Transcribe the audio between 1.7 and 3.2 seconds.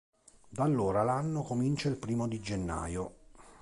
il primo di gennaio.